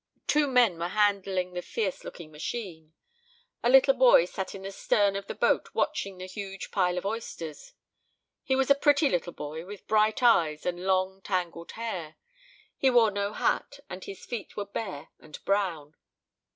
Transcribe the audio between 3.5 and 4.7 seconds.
A little boy sat in